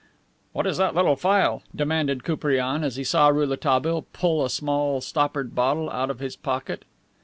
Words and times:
"What 0.51 0.65
is 0.65 0.77
that 0.77 0.95
little 0.95 1.15
phial?" 1.15 1.61
demanded 1.75 2.23
Koupriane, 2.23 2.83
as 2.83 2.95
he 2.95 3.03
saw 3.03 3.27
Rouletabille 3.27 4.07
pull 4.13 4.43
a 4.43 4.49
small, 4.49 4.99
stoppered 4.99 5.53
bottle 5.53 5.91
out 5.91 6.09
of 6.09 6.17
his 6.17 6.35
pocket. 6.35 6.85